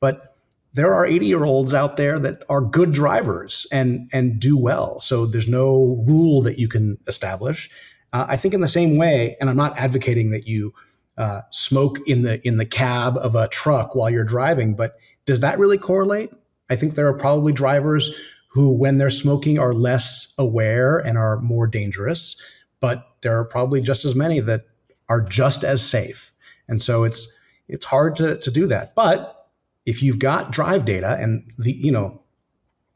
[0.00, 0.36] But
[0.72, 5.00] there are 80 year olds out there that are good drivers and and do well.
[5.00, 7.70] So there's no rule that you can establish.
[8.12, 10.74] Uh, I think in the same way, and I'm not advocating that you
[11.16, 15.40] uh, smoke in the in the cab of a truck while you're driving, but does
[15.40, 16.30] that really correlate?
[16.70, 18.14] I think there are probably drivers
[18.48, 22.40] who, when they're smoking, are less aware and are more dangerous.
[22.80, 24.66] But there are probably just as many that
[25.08, 26.32] are just as safe.
[26.68, 27.32] And so it's
[27.68, 28.94] it's hard to, to do that.
[28.94, 29.48] But
[29.84, 32.20] if you've got drive data and the, you know,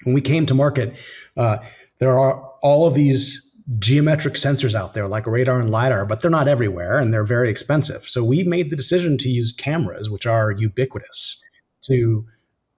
[0.05, 0.97] when we came to market,
[1.37, 1.59] uh,
[1.99, 6.31] there are all of these geometric sensors out there like radar and lidar but they're
[6.31, 10.27] not everywhere and they're very expensive so we made the decision to use cameras which
[10.27, 11.41] are ubiquitous
[11.81, 12.27] to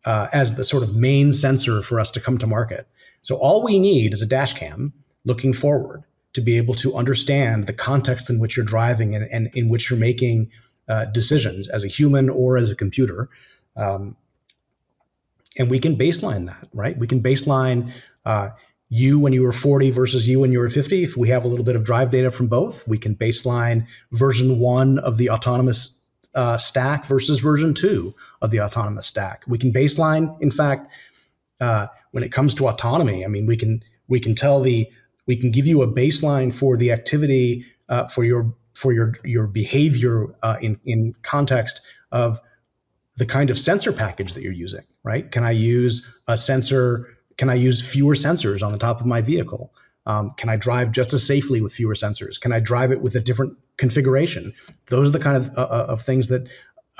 [0.04, 2.86] uh, as the sort of main sensor for us to come to market
[3.22, 4.92] so all we need is a dash cam
[5.24, 9.54] looking forward to be able to understand the context in which you're driving and, and
[9.54, 10.50] in which you're making
[10.88, 13.28] uh, decisions as a human or as a computer.
[13.76, 14.16] Um,
[15.58, 16.96] and we can baseline that, right?
[16.96, 17.92] We can baseline
[18.24, 18.50] uh,
[18.92, 21.02] you when you were 40 versus you when you were 50.
[21.02, 24.58] If we have a little bit of drive data from both, we can baseline version
[24.58, 29.44] one of the autonomous uh, stack versus version two of the autonomous stack.
[29.46, 30.92] We can baseline, in fact,
[31.58, 33.24] uh, when it comes to autonomy.
[33.24, 34.86] I mean, we can we can tell the
[35.26, 39.46] we can give you a baseline for the activity uh, for your for your your
[39.46, 42.42] behavior uh, in in context of
[43.16, 44.84] the kind of sensor package that you're using.
[45.02, 45.32] Right?
[45.32, 47.08] Can I use a sensor?
[47.42, 49.74] Can I use fewer sensors on the top of my vehicle?
[50.06, 52.40] Um, can I drive just as safely with fewer sensors?
[52.40, 54.54] Can I drive it with a different configuration?
[54.86, 56.48] Those are the kind of uh, uh of things that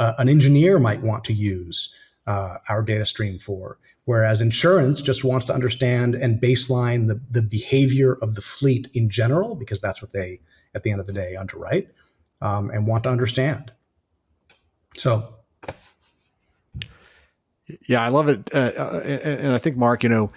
[0.00, 1.94] uh, an engineer might want to use
[2.26, 3.78] uh, our data stream for.
[4.04, 9.10] Whereas insurance just wants to understand and baseline the, the behavior of the fleet in
[9.10, 10.40] general, because that's what they
[10.74, 11.86] at the end of the day underwrite
[12.40, 13.70] um, and want to understand.
[14.96, 15.36] So,
[17.86, 20.32] yeah, I love it, uh, uh and I think Mark, you know,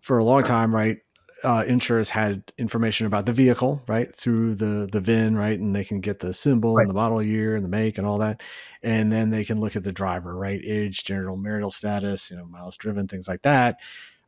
[0.00, 0.98] for a long time, right?
[1.44, 5.84] uh, insurers had information about the vehicle, right, through the the VIN, right, and they
[5.84, 6.82] can get the symbol right.
[6.82, 8.42] and the model year and the make and all that,
[8.82, 12.46] and then they can look at the driver, right, age, general marital status, you know,
[12.46, 13.78] miles driven, things like that,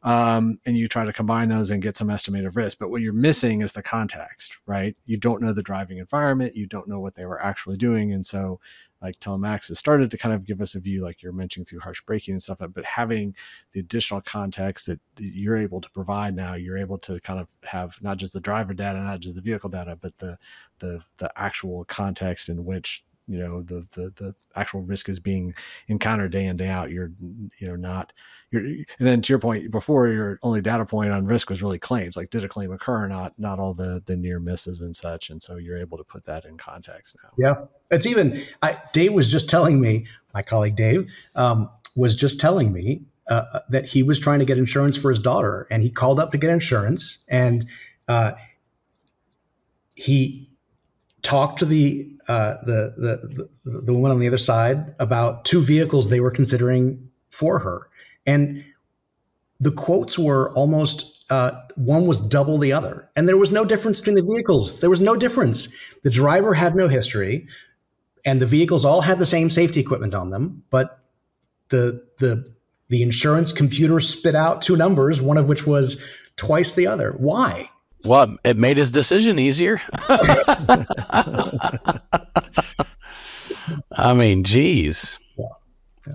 [0.02, 2.78] um, and you try to combine those and get some estimate of risk.
[2.78, 4.96] But what you're missing is the context, right?
[5.06, 8.26] You don't know the driving environment, you don't know what they were actually doing, and
[8.26, 8.60] so
[9.04, 11.80] like telematics has started to kind of give us a view, like you're mentioning through
[11.80, 13.36] harsh braking and stuff, but having
[13.72, 17.98] the additional context that you're able to provide now, you're able to kind of have
[18.00, 20.38] not just the driver data, not just the vehicle data, but the
[20.78, 25.54] the the actual context in which you know the the the actual risk is being
[25.88, 26.90] encountered day in day out.
[26.90, 27.10] You're
[27.58, 28.12] you know not
[28.50, 31.78] you're and then to your point before your only data point on risk was really
[31.78, 34.94] claims like did a claim occur or not not all the the near misses and
[34.94, 35.30] such.
[35.30, 37.30] And so you're able to put that in context now.
[37.38, 37.64] Yeah.
[37.90, 42.72] It's even I, dave was just telling me my colleague dave um, was just telling
[42.72, 45.90] me uh, uh that he was trying to get insurance for his daughter and he
[45.90, 47.66] called up to get insurance and
[48.08, 48.32] uh,
[49.94, 50.50] he
[51.22, 55.62] talked to the uh, the, the, the the woman on the other side about two
[55.62, 57.88] vehicles they were considering for her,
[58.26, 58.64] and
[59.60, 64.00] the quotes were almost uh, one was double the other, and there was no difference
[64.00, 64.80] between the vehicles.
[64.80, 65.68] There was no difference.
[66.02, 67.46] The driver had no history,
[68.24, 71.00] and the vehicles all had the same safety equipment on them, but
[71.68, 72.52] the the
[72.88, 76.02] the insurance computer spit out two numbers, one of which was
[76.36, 77.12] twice the other.
[77.12, 77.68] Why?
[78.04, 79.80] Well, it made his decision easier.
[83.96, 85.18] I mean, geez.
[85.36, 85.44] Yeah.
[86.06, 86.14] yeah.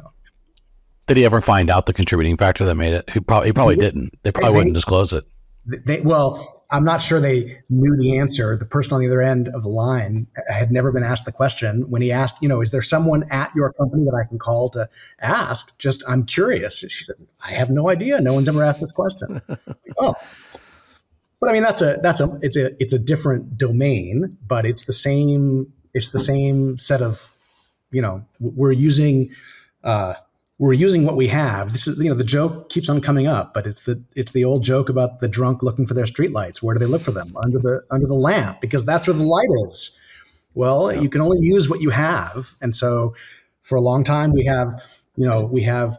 [1.08, 3.10] Did he ever find out the contributing factor that made it?
[3.10, 4.14] He probably, he probably didn't.
[4.24, 5.26] They probably they, wouldn't disclose it.
[5.66, 8.56] They, well, I'm not sure they knew the answer.
[8.56, 11.90] The person on the other end of the line had never been asked the question.
[11.90, 14.70] When he asked, you know, is there someone at your company that I can call
[14.70, 14.88] to
[15.20, 15.78] ask?
[15.80, 16.78] Just, I'm curious.
[16.78, 18.22] She said, I have no idea.
[18.22, 19.42] No one's ever asked this question.
[19.98, 20.14] oh,
[21.40, 24.86] but I mean, that's a that's a it's a it's a different domain, but it's
[24.86, 27.34] the same it's the same set of
[27.92, 29.32] you know we're using
[29.84, 30.16] uh,
[30.58, 31.72] we're using what we have.
[31.72, 34.44] This is you know the joke keeps on coming up, but it's the it's the
[34.44, 36.62] old joke about the drunk looking for their streetlights.
[36.62, 37.36] Where do they look for them?
[37.44, 39.98] Under the under the lamp because that's where the light is.
[40.56, 41.00] Well, yeah.
[41.00, 43.16] you can only use what you have, and so
[43.62, 44.74] for a long time we have
[45.16, 45.98] you know we have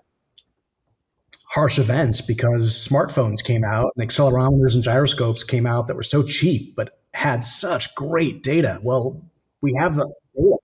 [1.51, 6.23] harsh events because smartphones came out and accelerometers and gyroscopes came out that were so
[6.23, 8.79] cheap but had such great data.
[8.83, 9.21] Well,
[9.61, 10.57] we have the data.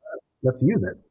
[0.42, 1.02] Let's use it.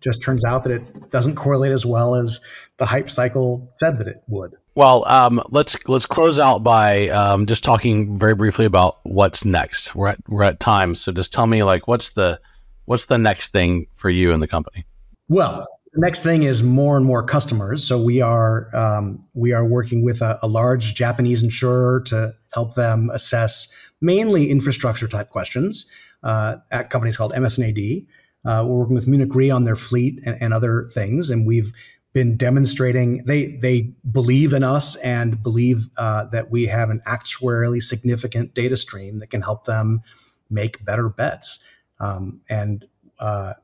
[0.00, 2.40] Just turns out that it doesn't correlate as well as
[2.78, 4.54] the hype cycle said that it would.
[4.76, 9.94] Well, um, let's let's close out by um, just talking very briefly about what's next.
[9.94, 12.40] We're at we're at time, so just tell me like what's the
[12.84, 14.86] what's the next thing for you and the company.
[15.28, 17.86] Well, the next thing is more and more customers.
[17.86, 22.74] So we are um, we are working with a, a, large Japanese insurer to help
[22.74, 25.86] them assess mainly infrastructure type questions
[26.22, 27.78] uh, at companies called MS&AD.
[28.44, 31.72] Uh, we're working with Munich Re on their fleet and, and, other things, and we've
[32.12, 37.82] been demonstrating they they believe in us and believe uh, that we have an actuarially
[37.82, 40.02] significant data stream that can help them
[40.50, 41.62] make better bets.
[41.98, 42.86] Um, and
[43.18, 43.54] uh,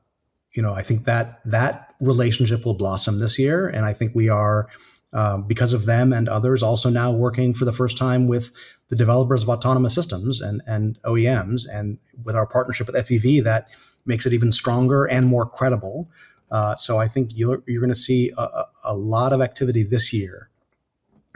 [0.57, 4.28] you know, I think that that relationship will blossom this year, and I think we
[4.28, 4.68] are.
[5.12, 8.50] Um, because of them and others, also now working for the first time with
[8.88, 13.68] the developers of autonomous systems and, and OEMs, and with our partnership with FEV, that
[14.04, 16.09] makes it even stronger and more credible.
[16.50, 20.12] Uh, so I think you're you're going to see a, a, lot of activity this
[20.12, 20.48] year.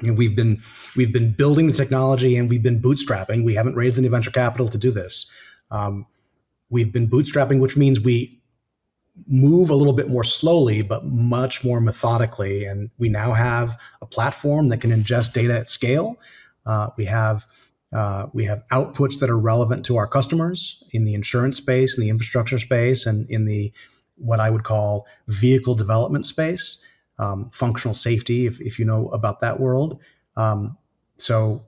[0.03, 0.63] You know, we've been
[0.97, 3.45] we've been building the technology and we've been bootstrapping.
[3.45, 5.31] We haven't raised any venture capital to do this.
[5.71, 6.07] Um,
[6.69, 8.40] we've been bootstrapping, which means we
[9.27, 12.65] move a little bit more slowly, but much more methodically.
[12.65, 16.17] And we now have a platform that can ingest data at scale.
[16.67, 17.47] Uh, we have
[17.93, 22.03] uh, we have outputs that are relevant to our customers in the insurance space, in
[22.03, 23.73] the infrastructure space, and in the
[24.17, 26.85] what I would call vehicle development space,
[27.19, 29.99] um, functional safety, if, if you know about that world.
[30.37, 30.77] Um,
[31.17, 31.65] so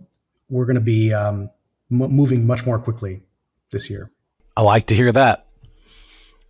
[0.48, 1.50] we're going to be um,
[1.90, 3.22] m- moving much more quickly
[3.70, 4.10] this year.
[4.56, 5.46] I like to hear that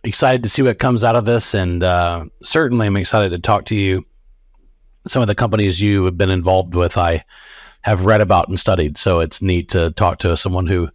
[0.03, 3.65] excited to see what comes out of this, and uh, certainly I'm excited to talk
[3.65, 4.05] to you.
[5.07, 7.23] Some of the companies you have been involved with, I
[7.81, 10.89] have read about and studied, so it's neat to talk to someone who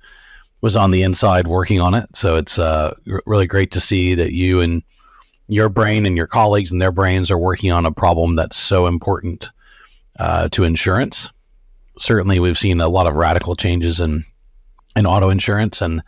[0.61, 2.17] was on the inside working on it.
[2.17, 2.95] So it's uh,
[3.27, 4.83] really great to see that you and
[5.47, 8.87] your brain and your colleagues and their brains are working on a problem that's so
[8.87, 9.51] important
[10.19, 11.31] uh, to insurance.
[11.99, 14.25] Certainly, we've seen a lot of radical changes in
[14.97, 16.03] in auto insurance, and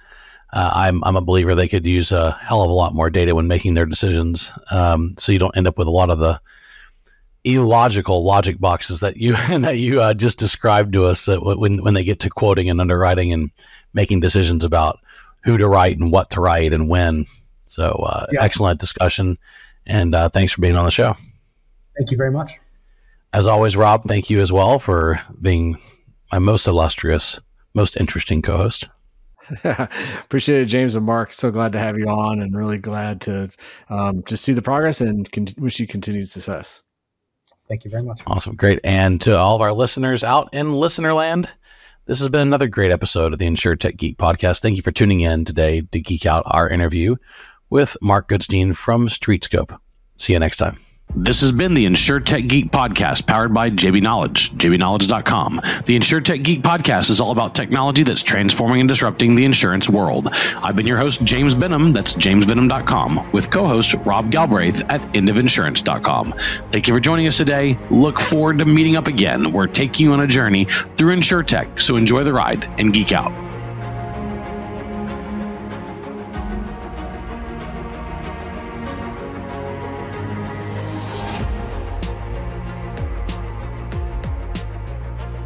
[0.52, 3.34] uh, I'm I'm a believer they could use a hell of a lot more data
[3.34, 6.40] when making their decisions, um, so you don't end up with a lot of the
[7.44, 11.94] illogical logic boxes that you that you uh, just described to us that when when
[11.94, 13.50] they get to quoting and underwriting and
[13.94, 15.00] making decisions about
[15.44, 17.26] who to write and what to write and when.
[17.66, 18.42] So uh, yeah.
[18.42, 19.38] excellent discussion,
[19.86, 21.16] and uh, thanks for being on the show.
[21.96, 22.52] Thank you very much.
[23.32, 25.78] As always, Rob, thank you as well for being
[26.32, 27.38] my most illustrious,
[27.74, 28.88] most interesting co-host.
[29.64, 31.32] Appreciate it, James and Mark.
[31.32, 33.48] So glad to have you on, and really glad to
[33.88, 36.82] um, just see the progress and con- wish you continued success.
[37.68, 38.20] Thank you very much.
[38.26, 41.48] Awesome, great, and to all of our listeners out in listener land.
[42.06, 44.60] This has been another great episode of the InsurTech Geek podcast.
[44.60, 47.14] Thank you for tuning in today to geek out our interview
[47.68, 49.78] with Mark Goodstein from Streetscope.
[50.16, 50.89] See you next time.
[51.16, 55.56] This has been the InsurTech Geek Podcast powered by JB Knowledge, jbknowledge.com.
[55.86, 60.28] The InsurTech Geek Podcast is all about technology that's transforming and disrupting the insurance world.
[60.62, 66.32] I've been your host, James Benham, that's jamesbenham.com, with co host Rob Galbraith at endofinsurance.com.
[66.70, 67.76] Thank you for joining us today.
[67.90, 69.52] Look forward to meeting up again.
[69.52, 73.49] We're taking you on a journey through InsurTech, so enjoy the ride and geek out.